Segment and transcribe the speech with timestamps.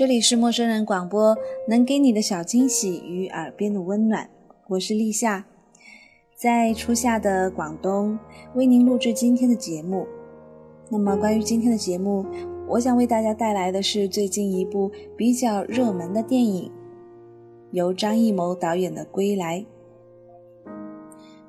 [0.00, 1.36] 这里是陌生人广播，
[1.68, 4.30] 能给你的小惊喜与耳边的温暖。
[4.68, 5.44] 我是立夏，
[6.34, 8.18] 在初夏的广东
[8.54, 10.06] 为您录制今天的节目。
[10.88, 12.24] 那么，关于今天的节目，
[12.66, 16.72] 我想为大家带来的是最近一部比较热门的电影，
[17.72, 19.66] 由张艺谋导演的《归来》。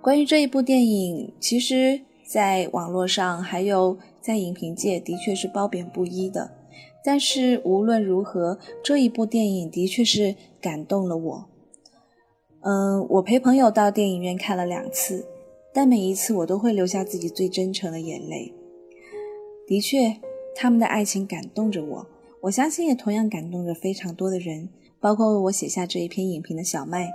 [0.02, 6.58] 关于这一部电影，其实在网络上还有在影评界的确是褒贬不一的。
[7.04, 11.46] 但是无论如何，这一部电影的确是感动了我。
[12.62, 15.26] 嗯，我陪朋友到电影院看了两次，
[15.74, 18.54] 但每一次我都会留下自己最真诚的眼泪。
[19.66, 20.18] 的确，
[20.56, 22.08] 他们的爱情感动着我，
[22.42, 27.10] 我相信也同样感动着非常多的人，包括为我写下这一篇影评的小麦。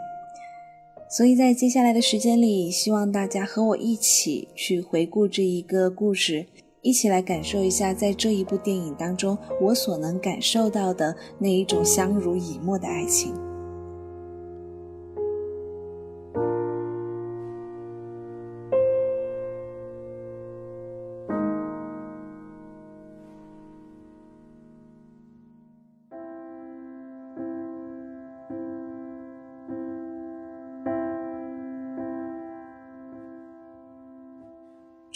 [1.09, 6.47] 所以在接下来的时间里，希望大家和我一起去回顾这一个故事。
[6.87, 13.35] 一起来感受一下，在这一部电影当中，我所能感受到的那一种相濡以沫的爱情。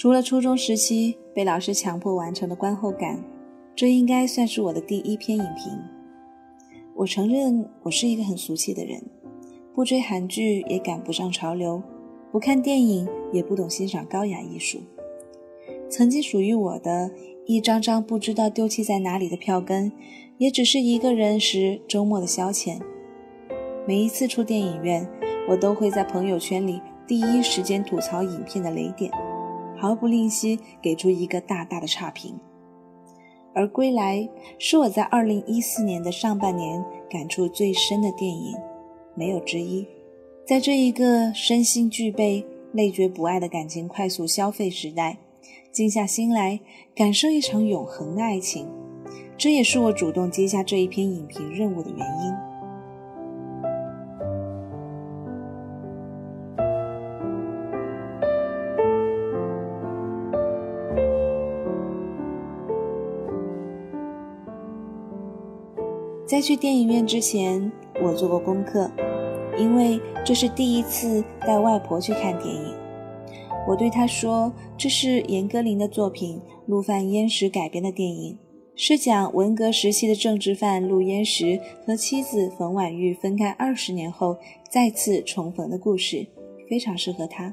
[0.01, 3.23] 除了初中时期被老师强迫完成的观后感，
[3.77, 5.79] 这应该算是我的第一篇影评。
[6.95, 9.03] 我承认我是一个很俗气的人，
[9.75, 11.83] 不追韩剧也赶不上潮流，
[12.33, 14.79] 不看电影也不懂欣赏高雅艺术。
[15.91, 17.11] 曾经属于我的
[17.45, 19.93] 一张张不知道丢弃在哪里的票根，
[20.39, 22.81] 也只是一个人时周末的消遣。
[23.87, 25.07] 每一次出电影院，
[25.47, 29.13] 我都会在朋友圈里第一时间吐槽影片的雷点。
[29.81, 32.39] 毫不吝惜给出一个大大的差评，
[33.55, 34.19] 而《归来》
[34.59, 38.55] 是我在二零一四年的上半年感触最深的电影，
[39.15, 39.87] 没有之一。
[40.47, 45.17] 在这一个身心俱备、累觉不爱的感情快速消费时代，
[45.73, 46.61] 静下心来
[46.95, 48.69] 感受一场永恒的爱情，
[49.39, 52.50] 这也是我主动接下这一篇影评任务的原因。
[66.41, 67.71] 在去电影院之前，
[68.03, 68.91] 我做过功课，
[69.59, 72.75] 因为这是第一次带外婆去看电影。
[73.69, 78.39] 我对她说：“这是严歌苓的作品，陆犯焉识改编的电影，
[78.75, 84.39] 是讲文革时期的政治犯陆焉识和妻子冯婉玉分开二十年后
[84.71, 86.27] 再次重逢的故事，
[86.71, 87.53] 非常适合他。”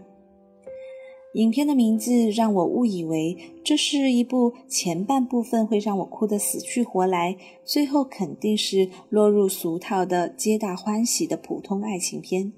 [1.38, 12.52] 影片的名字让我误以为这是一部前半部分会让我哭得死去活来，最后肯定是落入俗套的皆大欢喜的普通爱情片。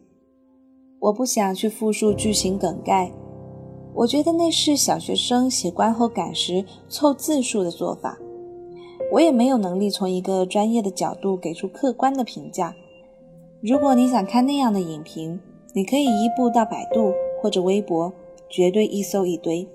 [0.97, 3.11] 我不想去复述剧情梗概，
[3.93, 8.17] 我觉得那是小学生写观后感时凑字数的做法。
[9.11, 12.73] 我也没有能力从一个专业的角度给出客观的评价。
[13.59, 15.37] 如果你想看那样的影评，
[15.73, 17.11] 你可以移步到百度
[17.41, 18.13] 或者微博。
[18.49, 19.67] 绝对一搜一堆，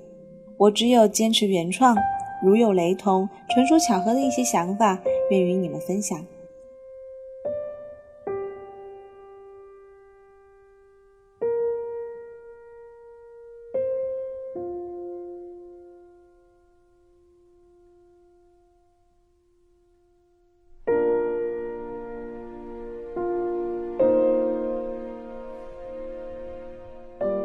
[0.56, 1.96] 我只有坚持原创，
[2.42, 6.24] 如有雷同、纯属巧合的一些想法，愿与你们分享。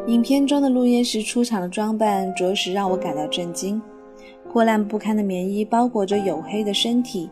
[0.06, 3.80] 影片中的陆焉识出场的装扮着实让我感到震惊。
[4.50, 7.30] 破烂不堪的棉衣包裹着黝黑的身体，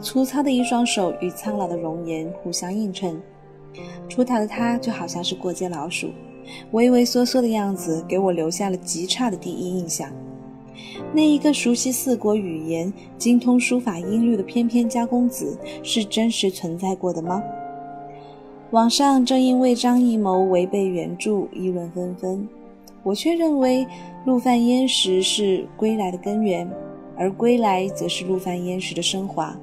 [0.00, 3.20] 粗糙的一双手与苍老的容颜互相映衬。
[4.08, 6.10] 出逃的他就好像是过街老鼠，
[6.70, 10.08] 畏畏缩缩的样子给我留下了极差的第一印象。
[11.12, 17.42] 那一个熟悉四国语言、精通书法音律的翩翩家公子，是真实存在过的吗？
[18.72, 22.48] 网上正因为张艺谋违背原著议论纷纷，
[23.02, 23.84] 我却认为
[24.24, 26.70] 陆犯焉识是归来的根源，
[27.16, 29.58] 而归来则是陆犯焉识的升华。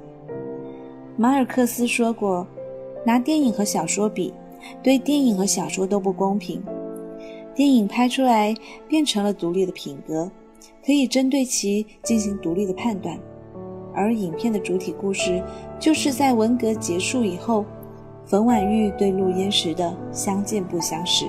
[1.16, 2.46] 马尔克斯说过
[3.02, 4.30] ：“拿电影和小说比，
[4.82, 6.62] 对电影和小说都不公平。
[7.54, 8.54] 电影拍出来
[8.86, 10.30] 变成了独立的品格，
[10.84, 13.18] 可以针对其进行独立的判断，
[13.94, 15.42] 而影片的主体故事
[15.80, 17.64] 就是在文革结束以后。”
[18.28, 21.24] 冯婉玉对陆焉识的相见不相识。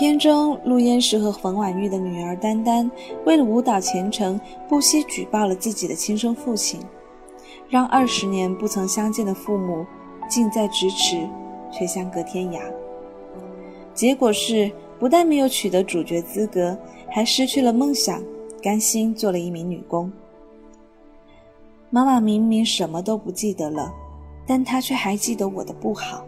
[0.00, 2.90] 片中，陆焉识和冯婉玉的女儿丹丹
[3.26, 6.80] 为了舞蹈前程，不惜举报了自己的亲生父亲，
[7.68, 9.84] 让二十年不曾相见的父母
[10.26, 11.28] 近在咫尺，
[11.70, 12.60] 却相隔天涯。
[13.92, 16.74] 结果是，不但没有取得主角资格，
[17.10, 18.22] 还失去了梦想，
[18.62, 20.10] 甘心做了一名女工。
[21.90, 23.92] 妈妈明明什么都不记得了，
[24.46, 26.24] 但她却还记得我的不好。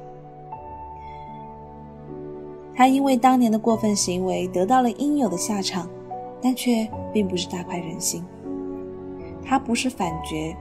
[2.75, 5.89] 他因为当年的过分行为得到了应有的下场，
[6.41, 8.25] 但却并不是大快人心。
[9.45, 10.57] 他不是反角，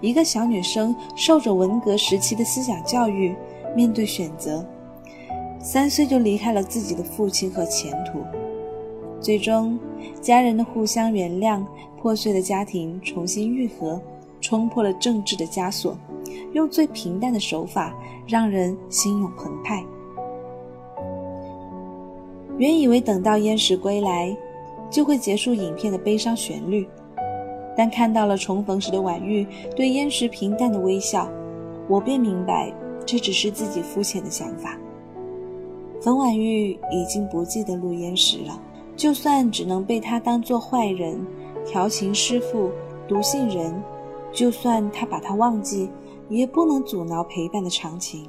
[0.00, 3.34] 一个小女生受着文革时期的思想教育，
[3.76, 4.66] 面对选择，
[5.60, 8.20] 三岁就离开了自己的父亲和前途。
[9.20, 9.78] 最终，
[10.22, 11.62] 家人的互相原谅，
[12.00, 14.00] 破碎的家庭重新愈合，
[14.40, 15.94] 冲破了政治的枷锁，
[16.54, 17.94] 用最平淡的手法
[18.26, 19.84] 让人心涌澎湃。
[22.60, 24.36] 原以为等到燕时归来，
[24.90, 26.86] 就会结束影片的悲伤旋律，
[27.74, 31.26] 但看到了重逢时的婉玉对燕时平淡的微笑，
[31.88, 32.70] 我便明白
[33.06, 34.78] 这只是自己肤浅的想法。
[36.02, 38.60] 冯婉玉已经不记得陆燕时了，
[38.94, 41.18] 就算只能被他当做坏人、
[41.64, 42.70] 调情师傅、
[43.08, 43.82] 毒信人，
[44.34, 45.88] 就算他把他忘记，
[46.28, 48.28] 也不能阻挠陪伴的长情。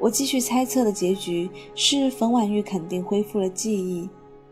[0.00, 4.08] 我继续猜测的结局是冯婉玉肯定恢复了记忆，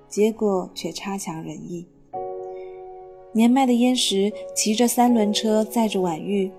[0.09, 1.87] 结果却差强人意。
[3.33, 6.51] 年迈的燕石骑着三轮车载着婉玉，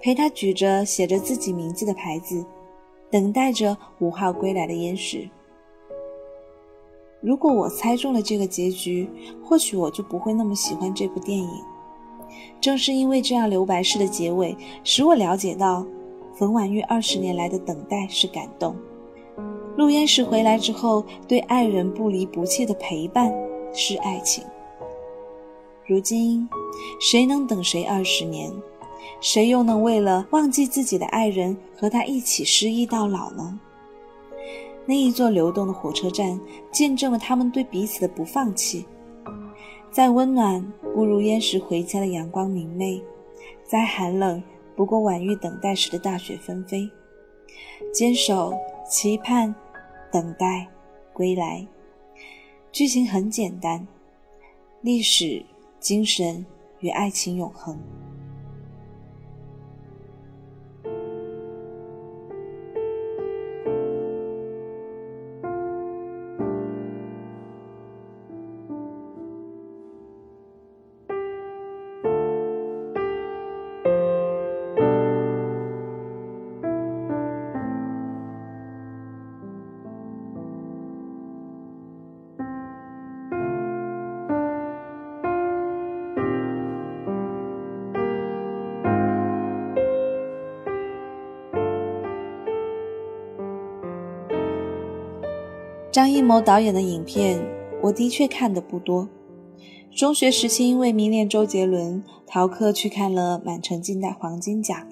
[0.00, 2.44] 陪她举着写着自己名字的牌子，
[3.10, 5.28] 等待着五号归来的燕石。
[7.20, 9.08] 如果我猜中了这个结局，
[9.42, 11.50] 或许我就不会那么喜欢这部电影。
[12.60, 15.84] 正是因为这样留白式的结尾，使我了解到。
[16.38, 18.76] 冯婉玉二十年来的等待是感动，
[19.76, 23.34] 陆焉识回来之后对爱人不离不弃的陪伴
[23.74, 24.44] 是爱情。
[25.84, 26.48] 如今，
[27.00, 28.52] 谁能等谁二十年？
[29.20, 33.58] 谁又能为了忘记自己的爱人和他一起失忆到老呢？
[34.86, 36.38] 那一座流动的火车站，
[36.70, 38.86] 见证了他们对彼此的不放弃。
[39.90, 40.64] 在温暖
[40.94, 43.02] 不如焉识回家的阳光明媚，
[43.64, 44.40] 在寒冷。
[44.78, 46.88] 不过，婉玉等待时的大雪纷飞，
[47.92, 48.56] 坚守、
[48.88, 49.52] 期盼、
[50.08, 50.68] 等待
[51.12, 51.66] 归来。
[52.70, 53.84] 剧情很简单，
[54.82, 55.44] 历史、
[55.80, 56.46] 精神
[56.78, 57.76] 与爱情永恒。
[95.98, 97.44] 张艺谋导演的影片，
[97.82, 99.08] 我的确看的不多。
[99.90, 104.86] 中学时期因为迷恋周杰伦，逃课去看了《满城尽带黄金甲》，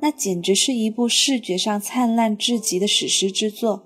[0.00, 3.82] 那简直是一部视觉上灿烂至极的史诗之作。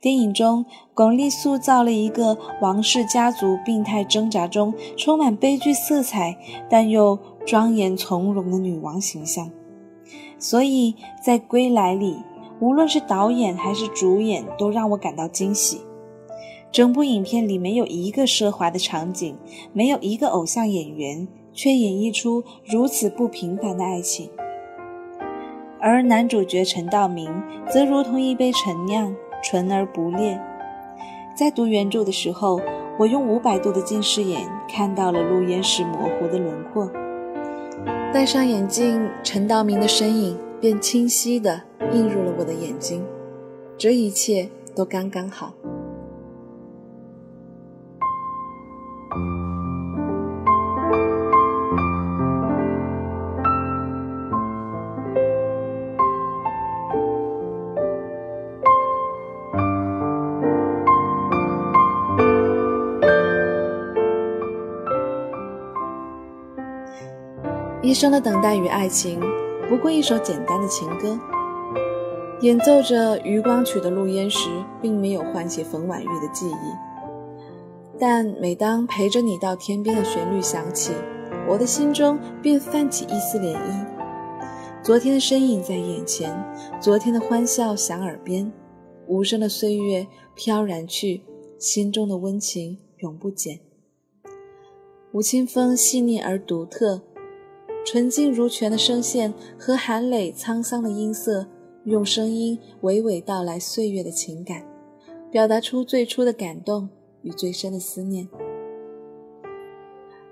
[0.00, 6.38] 电影中，巩俐塑造了一个王氏家族病态挣扎中充满悲剧色彩，
[6.70, 9.50] 但又庄严从容的女王形象。
[10.38, 12.18] 所以在《归来》里。
[12.64, 15.82] 无论是导演还是主演，都让我感到惊喜。
[16.72, 19.36] 整部影片里没有一个奢华的场景，
[19.74, 24.30] 没有一个偶像演员，却演绎出如此不平凡的爱情。
[25.78, 27.30] 而男主角陈道明
[27.68, 30.40] 则如同一杯陈酿，纯而不烈。
[31.36, 32.58] 在读原著的时候，
[32.98, 36.90] 我用五百度的近视眼看到了陆焉识模糊的轮廓。
[38.10, 41.60] 戴上眼镜，陈道明的身影便清晰地
[41.92, 43.04] 映入了我的眼睛。
[43.76, 45.52] 这一切都刚刚好。
[67.82, 69.20] 一生的等待与爱情，
[69.68, 71.18] 不过一首简单的情歌。
[72.40, 74.50] 演奏着《余光曲》的陆焉识，
[74.82, 77.98] 并没有唤起冯婉玉的记忆。
[77.98, 80.92] 但每当陪着你到天边的旋律响起，
[81.48, 83.86] 我的心中便泛起一丝涟漪。
[84.82, 86.36] 昨天的身影在眼前，
[86.80, 88.52] 昨天的欢笑响耳边，
[89.06, 91.22] 无声的岁月飘然去，
[91.58, 93.60] 心中的温情永不减。
[95.12, 97.00] 吴青峰细腻而独特，
[97.84, 101.46] 纯净如泉的声线和含泪沧桑的音色，
[101.84, 104.66] 用声音娓娓道来岁月的情感，
[105.30, 106.88] 表达出最初的感动
[107.20, 108.26] 与最深的思念。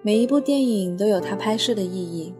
[0.01, 2.35] 每一部电影都有它拍摄的意义，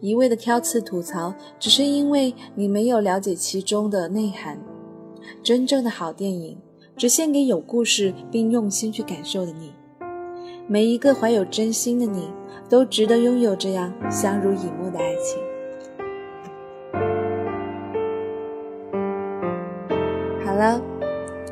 [0.00, 4.62] 一味的挑刺吐槽，只是因为你没有了解其中的内涵。
[5.42, 6.58] 真正的好电影，
[6.96, 9.72] 只献给有故事并用心去感受的你。
[10.68, 12.28] 每一个怀有真心的你，
[12.70, 15.42] 都值得拥有这样相濡以沫的爱情。
[20.46, 20.80] 好了，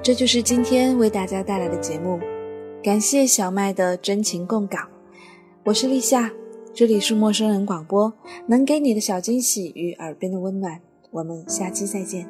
[0.00, 2.20] 这就是今天为大家带来的节目，
[2.84, 4.78] 感谢小麦的真情供稿。
[5.64, 6.30] 我是立夏，
[6.72, 8.12] 这里是陌生人广播，
[8.46, 10.80] 能给你的小惊喜与耳边的温暖。
[11.10, 12.28] 我们下期再见。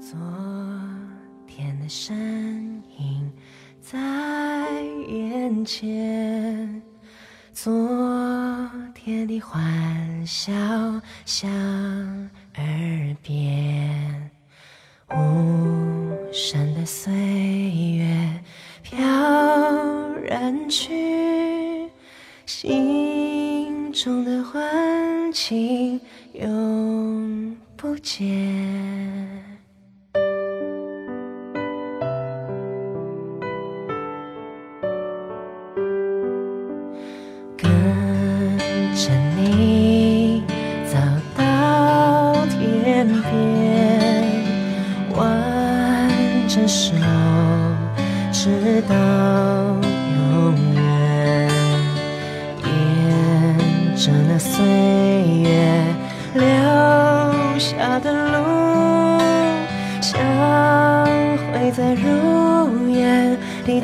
[0.00, 0.16] 昨
[1.48, 3.32] 天的身影
[3.80, 3.98] 在
[5.46, 6.82] 眼前，
[7.52, 7.72] 昨
[8.92, 10.52] 天的欢笑
[11.24, 11.48] 响
[12.56, 14.28] 耳边，
[15.08, 18.42] 无声的岁月
[18.82, 18.98] 飘
[20.24, 21.88] 然去，
[22.44, 26.00] 心中的欢情
[26.32, 29.45] 永不见。
[57.56, 59.18] 留下的路，
[60.02, 60.20] 相
[61.50, 63.34] 会在如烟
[63.64, 63.80] 的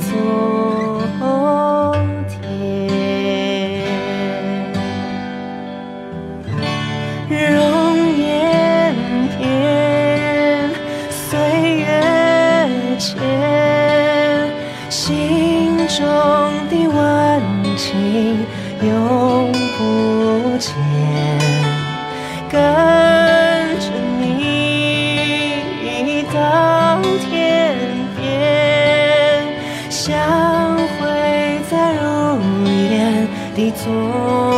[33.63, 34.52] 一座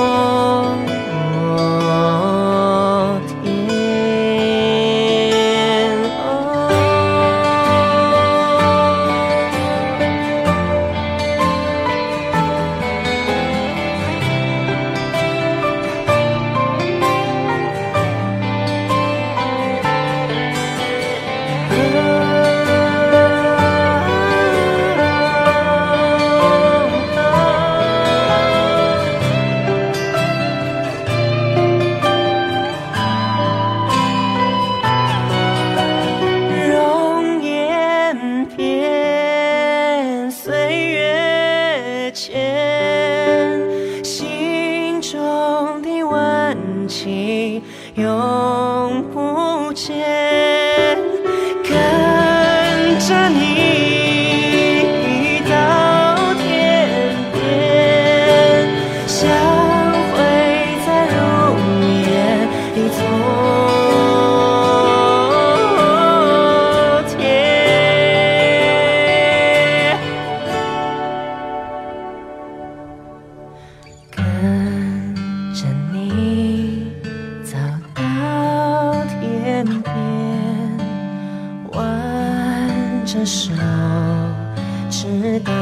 [84.97, 85.53] 直到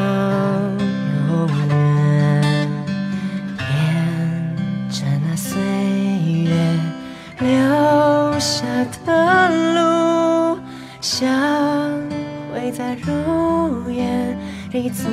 [1.26, 1.70] 永远。
[3.58, 3.64] 沿
[4.90, 5.58] 着那岁
[6.44, 6.52] 月
[7.38, 8.66] 留下
[9.06, 10.60] 的路，
[11.00, 11.30] 相
[12.52, 14.36] 会在如烟
[14.70, 15.08] 里走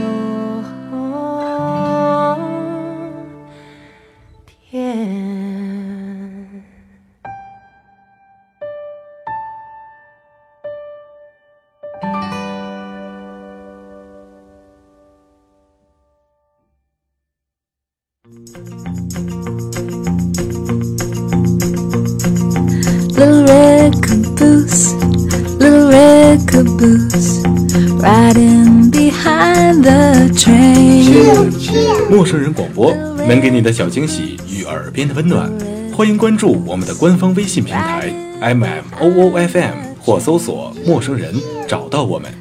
[32.09, 32.93] 陌生人广播
[33.27, 35.51] 能给你的小惊喜与耳边的温暖。
[35.95, 38.09] 欢迎关注我们的官方微信平台
[38.41, 41.35] mmoofm 或搜索陌生人
[41.67, 42.31] 找到我们。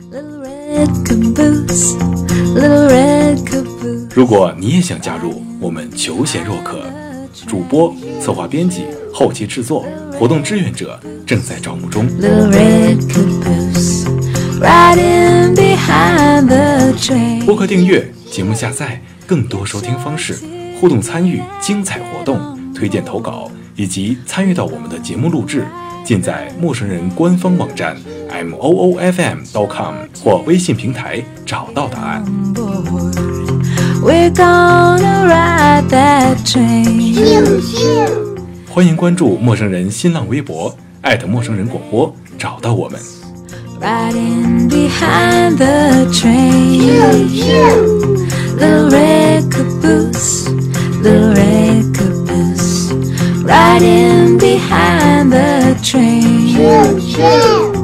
[4.18, 6.82] 如果你也想加入，我们求贤若渴，
[7.46, 8.82] 主播、策划、编辑、
[9.14, 9.86] 后期制作、
[10.18, 12.04] 活动志愿者正在招募中。
[17.46, 20.36] 播客订阅、节目下载、更多收听方式、
[20.80, 25.64] 互动参与、精彩活动、推荐投稿以及参与到我们的节目录制，
[26.04, 27.96] 尽在陌生人官方网站
[28.28, 32.24] m o o f m dot com 或微信平台找到答案。
[34.08, 37.14] We're gonna ride that train.
[38.70, 42.98] 欢迎关注陌生人新浪微博，艾特陌生人广播，找到我们。
[43.78, 46.88] Riding behind the train.
[48.56, 50.48] Little red caboose,
[51.02, 52.94] little red caboose.
[53.44, 57.77] Riding behind the train.